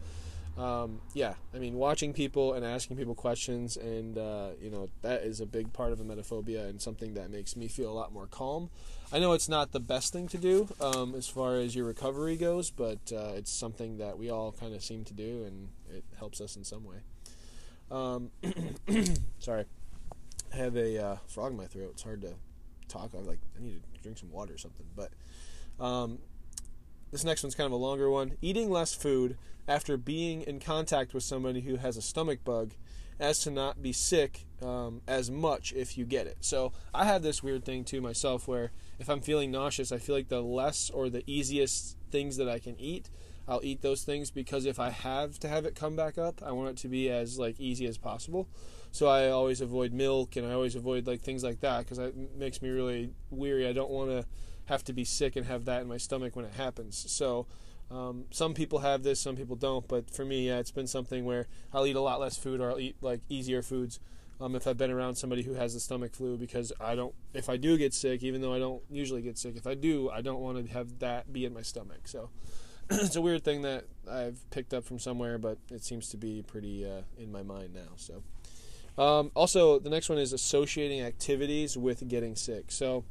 um, 0.58 1.00
yeah, 1.14 1.36
I 1.56 1.60
mean, 1.60 1.76
watching 1.76 2.14
people 2.14 2.54
and 2.54 2.66
asking 2.66 2.98
people 2.98 3.16
questions, 3.16 3.78
and 3.78 4.18
uh, 4.18 4.50
you 4.62 4.70
know, 4.70 4.90
that 5.02 5.24
is 5.24 5.40
a 5.40 5.46
big 5.46 5.74
part 5.74 5.94
of 5.94 6.00
emetophobia 6.00 6.70
and 6.70 6.82
something 6.82 7.14
that 7.16 7.32
makes 7.32 7.56
me 7.56 7.68
feel 7.68 7.92
a 7.92 7.94
lot 7.94 8.14
more 8.14 8.28
calm. 8.28 8.70
I 9.14 9.20
know 9.20 9.34
it's 9.34 9.50
not 9.50 9.72
the 9.72 9.80
best 9.80 10.14
thing 10.14 10.28
to 10.30 10.38
do 10.38 10.70
um, 10.80 11.16
as 11.16 11.28
far 11.28 11.56
as 11.56 11.76
your 11.76 11.86
recovery 11.86 12.38
goes, 12.38 12.70
but 12.70 13.00
uh, 13.12 13.32
it's 13.36 13.52
something 13.52 13.98
that 13.98 14.18
we 14.18 14.30
all 14.30 14.52
kind 14.52 14.76
of 14.76 14.84
seem 14.84 15.04
to 15.06 15.14
do, 15.14 15.44
and 15.46 15.70
it 15.90 16.04
helps 16.18 16.40
us 16.40 16.56
in 16.56 16.64
some 16.64 16.84
way. 16.86 16.98
Um, 17.90 18.32
sorry. 19.40 19.66
Have 20.52 20.76
a 20.76 21.04
uh, 21.04 21.16
frog 21.28 21.52
in 21.52 21.58
my 21.58 21.66
throat. 21.66 21.92
It's 21.94 22.04
hard 22.04 22.22
to 22.22 22.34
talk. 22.88 23.12
I 23.16 23.20
like 23.20 23.40
I 23.58 23.64
need 23.64 23.82
to 23.96 24.02
drink 24.02 24.18
some 24.18 24.32
water 24.32 24.54
or 24.54 24.58
something. 24.58 24.86
But 24.96 25.12
um, 25.84 26.20
this 27.12 27.24
next 27.24 27.44
one's 27.44 27.56
kind 27.56 27.66
of 27.66 27.72
a 27.72 27.78
longer 27.78 28.10
one. 28.10 28.34
Eating 28.42 28.70
less 28.70 28.94
food 28.94 29.38
after 29.68 29.96
being 29.96 30.42
in 30.42 30.60
contact 30.60 31.14
with 31.14 31.24
somebody 31.24 31.62
who 31.62 31.78
has 31.78 31.96
a 31.96 32.02
stomach 32.02 32.44
bug, 32.44 32.74
as 33.22 33.40
to 33.40 33.52
not 33.52 33.82
be 33.82 33.94
sick 33.94 34.48
um, 34.64 35.02
as 35.08 35.30
much 35.30 35.72
if 35.74 35.98
you 35.98 36.06
get 36.06 36.26
it. 36.26 36.38
So 36.42 36.74
I 36.94 37.06
have 37.06 37.22
this 37.22 37.44
weird 37.44 37.64
thing 37.64 37.84
too 37.84 38.02
myself, 38.02 38.48
where 38.48 38.72
if 39.00 39.10
I'm 39.10 39.22
feeling 39.22 39.52
nauseous, 39.52 39.92
I 39.92 40.00
feel 40.00 40.16
like 40.16 40.30
the 40.30 40.42
less 40.42 40.90
or 40.90 41.10
the 41.10 41.24
easiest 41.28 41.98
things 42.10 42.38
that 42.38 42.50
I 42.50 42.60
can 42.60 42.78
eat. 42.80 43.10
I'll 43.48 43.62
eat 43.64 43.82
those 43.82 44.04
things 44.04 44.32
because 44.32 44.66
if 44.66 44.80
I 44.80 44.90
have 44.90 45.40
to 45.40 45.48
have 45.48 45.66
it 45.66 45.76
come 45.76 45.96
back 45.96 46.18
up, 46.18 46.42
I 46.44 46.52
want 46.52 46.70
it 46.70 46.78
to 46.78 46.88
be 46.88 47.10
as 47.10 47.38
like 47.38 47.60
easy 47.60 47.86
as 47.86 47.98
possible. 47.98 48.48
So 48.92 49.08
I 49.08 49.30
always 49.30 49.62
avoid 49.62 49.94
milk 49.94 50.36
and 50.36 50.46
I 50.46 50.54
always 50.54 50.76
avoid 50.76 51.08
like 51.08 51.22
things 51.22 51.44
like 51.44 51.62
that 51.62 51.80
because 51.80 51.98
it 51.98 52.16
makes 52.38 52.62
me 52.62 52.70
really 52.70 53.12
weary. 53.30 53.68
I 53.68 53.74
don't 53.74 53.90
want 53.90 54.10
to 54.12 54.26
have 54.66 54.84
to 54.86 54.94
be 54.94 55.06
sick 55.06 55.36
and 55.36 55.46
have 55.46 55.66
that 55.66 55.82
in 55.82 55.88
my 55.88 55.98
stomach 55.98 56.36
when 56.36 56.46
it 56.46 56.54
happens. 56.54 57.06
So 57.12 57.48
um, 57.90 58.26
some 58.32 58.54
people 58.54 58.80
have 58.80 59.04
this, 59.04 59.20
some 59.20 59.36
people 59.36 59.56
don't. 59.56 59.88
But 59.88 60.10
for 60.10 60.26
me, 60.26 60.48
yeah, 60.48 60.60
it's 60.60 60.72
been 60.72 60.88
something 60.88 61.26
where 61.26 61.48
I'll 61.74 61.86
eat 61.86 61.96
a 61.96 62.02
lot 62.02 62.20
less 62.20 62.38
food 62.38 62.60
or 62.60 62.72
I'll 62.72 62.80
eat 62.80 62.96
like 63.02 63.22
easier 63.30 63.62
foods. 63.62 64.00
Um, 64.40 64.56
if 64.56 64.66
I've 64.66 64.78
been 64.78 64.90
around 64.90 65.16
somebody 65.16 65.44
who 65.44 65.54
has 65.54 65.76
the 65.76 65.80
stomach 65.80 66.16
flu, 66.16 66.36
because 66.36 66.74
I 66.82 66.96
don't, 66.96 67.14
if 67.34 67.48
I 67.48 67.58
do 67.58 67.78
get 67.78 67.94
sick, 67.94 68.24
even 68.24 68.42
though 68.42 68.54
I 68.54 68.60
don't 68.60 68.82
usually 68.90 69.22
get 69.22 69.38
sick, 69.38 69.56
if 69.56 69.68
I 69.68 69.76
do, 69.76 70.10
I 70.10 70.22
don't 70.22 70.40
want 70.40 70.66
to 70.66 70.74
have 70.74 70.98
that 71.00 71.32
be 71.32 71.46
in 71.46 71.54
my 71.54 71.62
stomach. 71.62 72.08
So 72.08 72.32
it's 72.90 73.16
a 73.16 73.22
weird 73.22 73.44
thing 73.44 73.62
that 73.62 73.86
I've 74.10 74.50
picked 74.50 74.74
up 74.74 74.84
from 74.84 74.98
somewhere, 74.98 75.38
but 75.38 75.60
it 75.70 75.84
seems 75.84 76.10
to 76.10 76.18
be 76.18 76.42
pretty 76.42 76.84
uh, 76.86 77.02
in 77.20 77.32
my 77.32 77.44
mind 77.44 77.76
now. 77.76 77.92
So 77.98 78.24
um, 78.98 79.32
also, 79.36 79.80
the 79.80 79.90
next 79.90 80.10
one 80.10 80.18
is 80.18 80.34
associating 80.34 81.02
activities 81.02 81.78
with 81.78 82.08
getting 82.08 82.36
sick. 82.36 82.72
So 82.72 83.06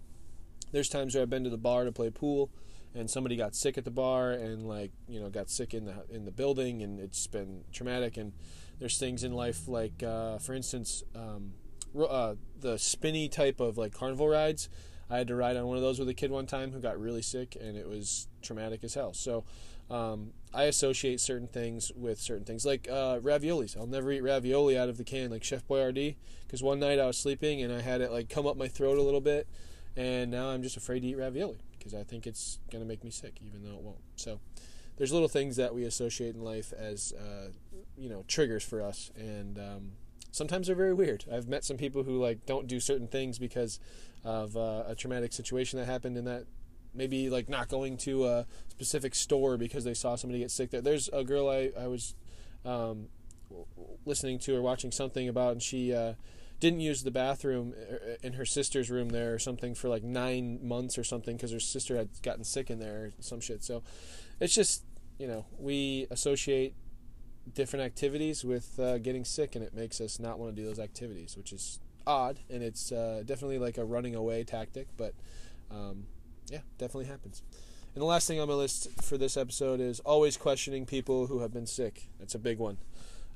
there's 0.73 0.89
times 0.89 1.15
where 1.15 1.23
I've 1.23 1.31
been 1.31 1.45
to 1.45 1.51
the 1.51 1.59
bar 1.59 1.85
to 1.85 1.93
play 1.93 2.11
pool, 2.11 2.51
and 2.95 3.09
somebody 3.09 3.37
got 3.37 3.55
sick 3.55 3.79
at 3.79 3.85
the 3.85 3.91
bar 3.91 4.33
and 4.33 4.69
like 4.69 4.91
you 5.09 5.21
know 5.21 5.31
got 5.31 5.49
sick 5.49 5.75
in 5.75 5.85
the 5.85 5.95
in 6.11 6.25
the 6.25 6.33
building 6.33 6.83
and 6.83 6.99
it's 6.99 7.27
been 7.27 7.65
traumatic. 7.73 8.17
And 8.17 8.33
there's 8.79 8.99
things 8.99 9.25
in 9.25 9.33
life 9.33 9.69
like 9.69 10.03
uh, 10.03 10.39
for 10.39 10.55
instance 10.55 11.03
um, 11.15 11.53
uh, 11.99 12.35
the 12.59 12.79
spinny 12.79 13.29
type 13.29 13.61
of 13.61 13.79
like 13.79 13.93
carnival 13.93 14.29
rides. 14.29 14.69
I 15.09 15.19
had 15.19 15.29
to 15.29 15.35
ride 15.35 15.57
on 15.57 15.67
one 15.67 15.77
of 15.77 15.83
those 15.83 15.99
with 15.99 16.09
a 16.09 16.15
kid 16.15 16.31
one 16.31 16.47
time 16.47 16.71
who 16.71 16.79
got 16.79 17.01
really 17.01 17.23
sick 17.23 17.57
and 17.61 17.77
it 17.77 17.89
was 17.89 18.29
traumatic 18.43 18.85
as 18.85 18.95
hell. 18.95 19.13
So 19.13 19.45
um, 19.91 20.33
i 20.55 20.65
associate 20.65 21.21
certain 21.21 21.49
things 21.49 21.93
with 21.95 22.21
certain 22.21 22.45
things 22.45 22.65
like 22.65 22.89
uh, 22.91 23.19
raviolis 23.21 23.77
i'll 23.77 23.87
never 23.87 24.11
eat 24.13 24.23
ravioli 24.23 24.77
out 24.77 24.89
of 24.89 24.97
the 24.97 25.05
can 25.05 25.31
like 25.31 25.45
chef 25.45 25.67
boyardee 25.67 26.17
because 26.47 26.63
one 26.63 26.79
night 26.79 26.99
i 26.99 27.07
was 27.07 27.19
sleeping 27.19 27.63
and 27.63 27.73
i 27.73 27.81
had 27.81 28.01
it 28.01 28.11
like 28.11 28.29
come 28.29 28.47
up 28.47 28.57
my 28.57 28.69
throat 28.69 28.99
a 28.99 29.03
little 29.03 29.21
bit 29.21 29.47
and 29.97 30.31
now 30.31 30.49
i'm 30.49 30.63
just 30.63 30.77
afraid 30.77 31.01
to 31.01 31.09
eat 31.09 31.17
ravioli 31.17 31.59
because 31.81 31.95
I 31.95 32.05
think 32.05 32.27
it's 32.27 32.59
to 32.71 32.79
make 32.85 33.03
me 33.03 33.11
sick, 33.11 33.41
even 33.45 33.65
though 33.65 33.75
it 33.75 33.83
won't. 33.83 34.03
So 34.15 34.39
there's 34.97 35.13
little 35.13 35.29
things 35.29 35.57
that 35.57 35.75
we 35.75 35.85
associate 35.85 36.35
in 36.35 36.45
life 36.45 36.73
as, 36.77 37.13
uh, 37.15 37.49
you 37.97 38.09
know, 38.09 38.25
triggers 38.29 38.63
for 38.63 38.83
us, 38.83 39.11
and 39.17 39.59
um, 39.59 39.93
sometimes 40.31 40.67
they're 40.67 40.77
very 40.77 40.95
weird. 40.95 41.25
I've 41.33 41.49
met 41.49 41.65
some 41.65 41.79
people 41.79 42.05
who 42.05 42.21
like 42.21 42.47
don't 42.47 42.67
do 42.67 42.79
certain 42.79 43.09
things 43.09 43.39
because 43.39 43.81
of 44.25 44.57
uh, 44.57 44.85
a 44.87 44.95
traumatic 44.95 45.33
situation 45.33 45.79
that 45.79 45.87
happened 45.87 46.17
in 46.17 46.27
that. 46.27 46.45
Maybe 46.95 47.31
like 47.31 47.49
not 47.49 47.69
going 47.69 47.97
to 47.99 48.27
a 48.27 48.47
specific 48.69 49.15
store 49.15 49.57
because 49.57 49.85
they 49.85 49.95
saw 49.95 50.17
somebody 50.17 50.41
get 50.41 50.51
sick 50.51 50.71
there. 50.71 50.81
There's 50.81 51.09
a 51.13 51.25
girl 51.25 51.49
I, 51.49 51.71
I 51.79 51.87
was 51.87 52.15
um, 52.65 53.09
listening 54.05 54.39
to 54.41 54.57
or 54.57 54.63
watching 54.63 54.91
something 54.91 55.29
about, 55.29 55.53
and 55.53 55.63
she 55.63 55.95
uh, 55.95 56.15
didn't 56.59 56.81
use 56.81 57.03
the 57.03 57.11
bathroom 57.11 57.75
uh, 57.91 58.15
in 58.23 58.35
her 58.35 58.45
sister's 58.45 58.91
room 58.91 59.09
there 59.09 59.35
or 59.35 59.39
something 59.39 59.75
for 59.75 59.89
like 59.89 60.03
nine 60.03 60.61
months 60.63 60.99
or 60.99 61.05
something 61.05 61.37
because 61.37 61.53
her 61.53 61.61
sister 61.61 61.97
had 61.97 62.09
gotten 62.23 62.45
sick 62.45 62.71
in 62.71 62.79
there 62.79 62.97
or 62.97 63.13
some 63.21 63.41
shit. 63.41 63.65
So 63.65 63.83
it's 64.41 64.55
just 64.55 64.85
you 65.19 65.27
know 65.27 65.47
we 65.59 66.07
associate 66.11 66.75
different 67.55 67.85
activities 67.85 68.45
with 68.45 68.79
uh, 68.79 68.99
getting 68.99 69.25
sick, 69.25 69.55
and 69.57 69.65
it 69.65 69.75
makes 69.75 70.01
us 70.01 70.19
not 70.19 70.39
want 70.39 70.55
to 70.55 70.61
do 70.61 70.67
those 70.67 70.79
activities, 70.79 71.37
which 71.37 71.53
is 71.53 71.81
odd, 72.07 72.41
and 72.49 72.63
it's 72.63 72.93
uh, 72.93 73.23
definitely 73.25 73.59
like 73.59 73.79
a 73.79 73.85
running 73.85 74.15
away 74.15 74.45
tactic. 74.45 74.89
But 74.97 75.15
um, 75.71 76.07
yeah, 76.51 76.61
definitely 76.79 77.07
happens. 77.07 77.43
And 77.95 78.03
the 78.03 78.07
last 78.07 78.29
thing 78.29 78.41
on 78.41 78.49
my 78.49 78.55
list 78.55 78.89
for 79.03 79.19
this 79.19 79.37
episode 79.37 79.81
is 79.81 80.01
always 80.01 80.37
questioning 80.37 80.87
people 80.87 81.27
who 81.27 81.41
have 81.41 81.53
been 81.53 81.67
sick. 81.67 82.09
That's 82.19 82.35
a 82.35 82.39
big 82.39 82.59
one. 82.59 82.79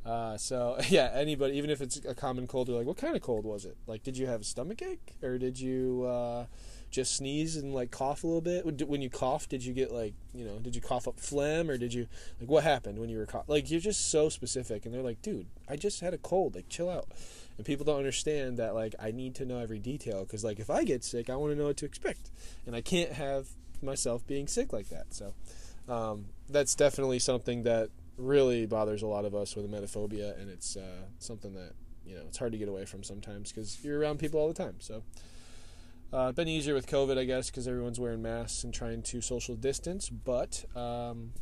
Uh, 0.04 0.36
so 0.36 0.76
yeah, 0.88 1.10
anybody, 1.14 1.56
even 1.56 1.70
if 1.70 1.80
it's 1.80 1.96
a 2.04 2.14
common 2.14 2.46
cold, 2.46 2.68
you're 2.68 2.76
like, 2.76 2.86
what 2.86 2.96
kind 2.96 3.16
of 3.16 3.22
cold 3.22 3.44
was 3.44 3.64
it? 3.64 3.76
Like, 3.86 4.02
did 4.02 4.16
you 4.18 4.26
have 4.26 4.42
a 4.42 4.44
stomach 4.44 4.82
ache, 4.82 5.14
or 5.22 5.38
did 5.38 5.58
you 5.58 6.04
uh, 6.04 6.46
just 6.90 7.16
sneeze 7.16 7.56
and 7.56 7.74
like 7.74 7.90
cough 7.90 8.22
a 8.22 8.26
little 8.26 8.40
bit? 8.42 8.64
When 8.86 9.02
you 9.02 9.10
cough, 9.10 9.48
did 9.48 9.64
you 9.64 9.72
get 9.72 9.92
like, 9.92 10.14
you 10.34 10.44
know, 10.44 10.58
did 10.58 10.76
you 10.76 10.82
cough 10.82 11.08
up 11.08 11.18
phlegm, 11.18 11.70
or 11.70 11.78
did 11.78 11.94
you 11.94 12.06
like 12.40 12.48
what 12.48 12.64
happened 12.64 12.98
when 12.98 13.08
you 13.08 13.18
were 13.18 13.26
cough? 13.26 13.48
Like, 13.48 13.70
you're 13.70 13.80
just 13.80 14.10
so 14.10 14.28
specific, 14.28 14.84
and 14.84 14.94
they're 14.94 15.02
like, 15.02 15.22
dude, 15.22 15.46
I 15.68 15.76
just 15.76 16.00
had 16.00 16.14
a 16.14 16.18
cold. 16.18 16.54
Like, 16.54 16.68
chill 16.68 16.90
out. 16.90 17.08
And 17.56 17.64
people 17.64 17.84
don't 17.84 17.98
understand 17.98 18.58
that 18.58 18.74
like 18.74 18.94
I 19.00 19.10
need 19.12 19.34
to 19.36 19.44
know 19.44 19.58
every 19.58 19.78
detail 19.78 20.24
because 20.24 20.42
like 20.44 20.58
if 20.58 20.70
I 20.70 20.84
get 20.84 21.04
sick, 21.04 21.30
I 21.30 21.36
want 21.36 21.52
to 21.52 21.58
know 21.58 21.66
what 21.66 21.76
to 21.78 21.86
expect, 21.86 22.30
and 22.66 22.74
I 22.74 22.80
can't 22.80 23.12
have 23.12 23.48
myself 23.82 24.26
being 24.26 24.48
sick 24.48 24.72
like 24.72 24.88
that. 24.88 25.14
So 25.14 25.34
um, 25.88 26.26
that's 26.48 26.74
definitely 26.74 27.18
something 27.18 27.62
that 27.64 27.90
really 28.16 28.66
bothers 28.66 29.02
a 29.02 29.06
lot 29.06 29.24
of 29.24 29.34
us 29.34 29.56
with 29.56 29.70
emetophobia, 29.70 30.40
and 30.40 30.50
it's 30.50 30.76
uh, 30.76 31.06
something 31.18 31.54
that 31.54 31.72
you 32.04 32.14
know 32.14 32.22
it's 32.26 32.38
hard 32.38 32.52
to 32.52 32.58
get 32.58 32.68
away 32.68 32.84
from 32.84 33.02
sometimes 33.02 33.52
because 33.52 33.82
you're 33.84 33.98
around 33.98 34.18
people 34.18 34.40
all 34.40 34.48
the 34.48 34.54
time. 34.54 34.76
So 34.78 35.02
uh, 36.12 36.32
been 36.32 36.48
easier 36.48 36.74
with 36.74 36.86
COVID, 36.86 37.18
I 37.18 37.24
guess, 37.24 37.50
because 37.50 37.66
everyone's 37.66 37.98
wearing 37.98 38.22
masks 38.22 38.64
and 38.64 38.72
trying 38.72 39.02
to 39.02 39.20
social 39.20 39.56
distance. 39.56 40.08
But 40.08 40.64
um, 40.76 41.32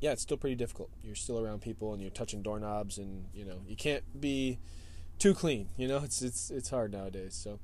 yeah, 0.00 0.12
it's 0.12 0.22
still 0.22 0.36
pretty 0.36 0.56
difficult. 0.56 0.90
You're 1.02 1.14
still 1.14 1.38
around 1.38 1.60
people, 1.60 1.92
and 1.92 2.00
you're 2.00 2.10
touching 2.10 2.42
doorknobs, 2.42 2.98
and 2.98 3.26
you 3.34 3.44
know 3.44 3.60
you 3.66 3.76
can't 3.76 4.02
be 4.20 4.58
too 5.18 5.34
clean. 5.34 5.68
You 5.76 5.88
know, 5.88 5.98
it's 6.04 6.22
it's 6.22 6.50
it's 6.50 6.70
hard 6.70 6.92
nowadays. 6.92 7.34
So 7.34 7.58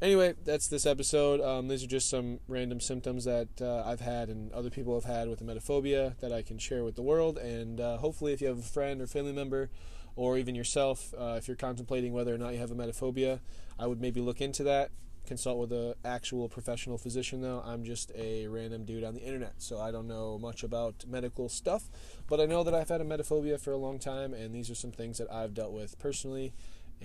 anyway, 0.00 0.34
that's 0.44 0.68
this 0.68 0.86
episode. 0.86 1.40
Um, 1.40 1.68
these 1.68 1.82
are 1.82 1.88
just 1.88 2.08
some 2.08 2.40
random 2.48 2.80
symptoms 2.80 3.24
that 3.24 3.48
uh, 3.60 3.82
I've 3.84 4.00
had 4.00 4.28
and 4.28 4.52
other 4.52 4.70
people 4.70 4.94
have 4.94 5.04
had 5.04 5.28
with 5.28 5.44
emetophobia 5.44 6.18
that 6.20 6.32
I 6.32 6.42
can 6.42 6.58
share 6.58 6.84
with 6.84 6.96
the 6.96 7.02
world. 7.02 7.38
And 7.38 7.80
uh, 7.80 7.98
hopefully, 7.98 8.32
if 8.32 8.40
you 8.40 8.48
have 8.48 8.58
a 8.58 8.62
friend 8.62 9.00
or 9.00 9.06
family 9.06 9.32
member, 9.32 9.70
or 10.16 10.38
even 10.38 10.54
yourself, 10.54 11.12
uh, 11.18 11.34
if 11.38 11.48
you're 11.48 11.56
contemplating 11.56 12.12
whether 12.12 12.34
or 12.34 12.38
not 12.38 12.52
you 12.52 12.58
have 12.58 12.70
emetophobia, 12.70 13.40
I 13.78 13.86
would 13.86 14.00
maybe 14.00 14.20
look 14.20 14.40
into 14.40 14.62
that. 14.64 14.90
Consult 15.26 15.58
with 15.58 15.72
an 15.72 15.94
actual 16.04 16.50
professional 16.50 16.98
physician, 16.98 17.40
though. 17.40 17.62
I'm 17.64 17.82
just 17.82 18.12
a 18.14 18.46
random 18.46 18.84
dude 18.84 19.04
on 19.04 19.14
the 19.14 19.22
internet, 19.22 19.54
so 19.56 19.80
I 19.80 19.90
don't 19.90 20.06
know 20.06 20.38
much 20.38 20.62
about 20.62 21.04
medical 21.08 21.48
stuff. 21.48 21.88
But 22.28 22.40
I 22.40 22.46
know 22.46 22.62
that 22.62 22.74
I've 22.74 22.90
had 22.90 23.00
emetophobia 23.00 23.58
for 23.58 23.72
a 23.72 23.78
long 23.78 23.98
time, 23.98 24.34
and 24.34 24.54
these 24.54 24.70
are 24.70 24.74
some 24.74 24.92
things 24.92 25.16
that 25.18 25.32
I've 25.32 25.54
dealt 25.54 25.72
with 25.72 25.98
personally. 25.98 26.52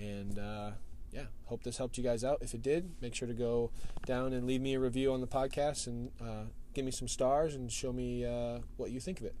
And 0.00 0.38
uh, 0.38 0.70
yeah, 1.12 1.24
hope 1.44 1.62
this 1.62 1.76
helped 1.76 1.98
you 1.98 2.04
guys 2.04 2.24
out. 2.24 2.38
If 2.40 2.54
it 2.54 2.62
did, 2.62 2.90
make 3.00 3.14
sure 3.14 3.28
to 3.28 3.34
go 3.34 3.70
down 4.06 4.32
and 4.32 4.46
leave 4.46 4.60
me 4.60 4.74
a 4.74 4.80
review 4.80 5.12
on 5.12 5.20
the 5.20 5.26
podcast 5.26 5.86
and 5.86 6.10
uh, 6.20 6.44
give 6.72 6.84
me 6.84 6.90
some 6.90 7.08
stars 7.08 7.54
and 7.54 7.70
show 7.70 7.92
me 7.92 8.24
uh, 8.24 8.60
what 8.76 8.90
you 8.90 9.00
think 9.00 9.20
of 9.20 9.26
it. 9.26 9.34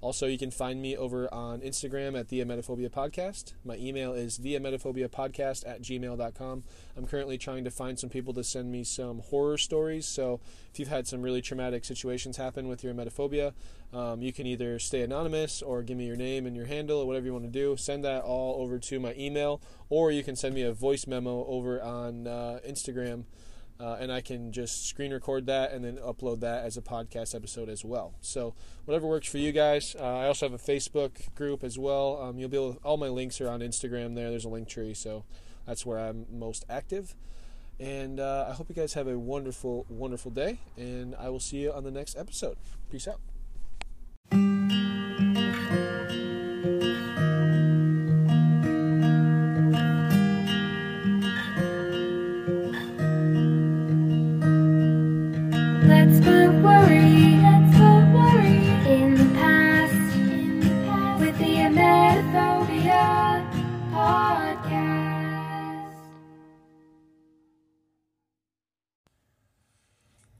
Also, 0.00 0.26
you 0.26 0.38
can 0.38 0.52
find 0.52 0.80
me 0.80 0.96
over 0.96 1.32
on 1.34 1.60
Instagram 1.60 2.18
at 2.18 2.28
the 2.28 2.40
Emetophobia 2.40 2.88
Podcast. 2.88 3.54
My 3.64 3.76
email 3.76 4.12
is 4.12 4.38
theemetophobiapodcast 4.38 5.68
at 5.68 5.82
gmail.com. 5.82 6.62
I'm 6.96 7.06
currently 7.06 7.36
trying 7.36 7.64
to 7.64 7.70
find 7.70 7.98
some 7.98 8.08
people 8.08 8.32
to 8.34 8.44
send 8.44 8.70
me 8.70 8.84
some 8.84 9.18
horror 9.18 9.58
stories. 9.58 10.06
So, 10.06 10.40
if 10.72 10.78
you've 10.78 10.88
had 10.88 11.08
some 11.08 11.20
really 11.20 11.42
traumatic 11.42 11.84
situations 11.84 12.36
happen 12.36 12.68
with 12.68 12.84
your 12.84 12.94
emetophobia, 12.94 13.54
um, 13.92 14.22
you 14.22 14.32
can 14.32 14.46
either 14.46 14.78
stay 14.78 15.02
anonymous 15.02 15.62
or 15.62 15.82
give 15.82 15.96
me 15.96 16.06
your 16.06 16.16
name 16.16 16.46
and 16.46 16.54
your 16.54 16.66
handle 16.66 17.00
or 17.00 17.06
whatever 17.06 17.26
you 17.26 17.32
want 17.32 17.46
to 17.46 17.50
do. 17.50 17.76
Send 17.76 18.04
that 18.04 18.22
all 18.22 18.62
over 18.62 18.78
to 18.78 19.00
my 19.00 19.14
email, 19.18 19.60
or 19.88 20.12
you 20.12 20.22
can 20.22 20.36
send 20.36 20.54
me 20.54 20.62
a 20.62 20.72
voice 20.72 21.08
memo 21.08 21.44
over 21.46 21.82
on 21.82 22.28
uh, 22.28 22.60
Instagram 22.64 23.24
uh, 23.80 23.96
and 24.00 24.10
I 24.10 24.20
can 24.20 24.52
just 24.52 24.86
screen 24.88 25.12
record 25.12 25.46
that 25.46 25.72
and 25.72 25.84
then 25.84 25.98
upload 25.98 26.40
that 26.40 26.64
as 26.64 26.76
a 26.76 26.82
podcast 26.82 27.34
episode 27.34 27.68
as 27.68 27.84
well. 27.84 28.14
So 28.20 28.54
whatever 28.84 29.06
works 29.06 29.28
for 29.28 29.38
you 29.38 29.52
guys. 29.52 29.94
Uh, 29.98 30.04
I 30.04 30.26
also 30.26 30.48
have 30.48 30.60
a 30.60 30.62
Facebook 30.62 31.34
group 31.34 31.62
as 31.62 31.78
well. 31.78 32.20
Um, 32.20 32.38
you'll 32.38 32.48
be 32.48 32.56
able. 32.56 32.78
All 32.84 32.96
my 32.96 33.08
links 33.08 33.40
are 33.40 33.48
on 33.48 33.60
Instagram. 33.60 34.14
There, 34.14 34.30
there's 34.30 34.44
a 34.44 34.48
Linktree, 34.48 34.96
so 34.96 35.24
that's 35.66 35.86
where 35.86 35.98
I'm 35.98 36.26
most 36.30 36.64
active. 36.68 37.14
And 37.80 38.18
uh, 38.18 38.46
I 38.48 38.54
hope 38.54 38.68
you 38.68 38.74
guys 38.74 38.94
have 38.94 39.06
a 39.06 39.16
wonderful, 39.16 39.86
wonderful 39.88 40.32
day. 40.32 40.58
And 40.76 41.14
I 41.14 41.28
will 41.28 41.40
see 41.40 41.58
you 41.58 41.72
on 41.72 41.84
the 41.84 41.92
next 41.92 42.16
episode. 42.16 42.56
Peace 42.90 43.06
out. 43.06 43.20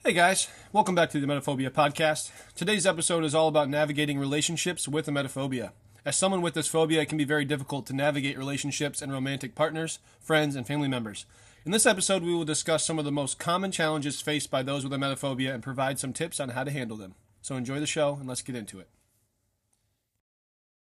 Hey 0.09 0.15
guys, 0.15 0.49
welcome 0.73 0.95
back 0.95 1.11
to 1.11 1.21
the 1.21 1.27
Emetophobia 1.27 1.69
podcast. 1.69 2.31
Today's 2.55 2.87
episode 2.87 3.25
is 3.25 3.35
all 3.35 3.47
about 3.47 3.69
navigating 3.69 4.19
relationships 4.19 4.89
with 4.89 5.07
a 5.07 5.11
emetophobia. 5.11 5.73
As 6.03 6.17
someone 6.17 6.41
with 6.41 6.55
this 6.55 6.67
phobia, 6.67 7.03
it 7.03 7.11
can 7.11 7.19
be 7.19 7.27
very 7.27 7.45
difficult 7.45 7.85
to 7.89 7.93
navigate 7.93 8.39
relationships 8.39 9.03
and 9.03 9.13
romantic 9.13 9.55
partners, 9.55 9.99
friends, 10.19 10.57
and 10.57 10.67
family 10.67 10.89
members. 10.89 11.27
In 11.67 11.73
this 11.73 11.85
episode, 11.85 12.23
we 12.23 12.33
will 12.35 12.47
discuss 12.47 12.87
some 12.87 12.99
of 12.99 13.05
the 13.05 13.13
most 13.13 13.39
common 13.39 13.71
challenges 13.71 14.23
faced 14.23 14.51
by 14.51 14.63
those 14.63 14.83
with 14.83 14.95
a 14.95 14.97
emetophobia 14.97 15.53
and 15.53 15.63
provide 15.63 15.99
some 15.99 16.15
tips 16.15 16.41
on 16.41 16.49
how 16.49 16.65
to 16.65 16.71
handle 16.71 16.97
them. 16.97 17.15
So 17.43 17.57
enjoy 17.57 17.79
the 17.79 17.87
show 17.87 18.15
and 18.15 18.27
let's 18.27 18.41
get 18.41 18.57
into 18.57 18.81
it. 18.81 18.89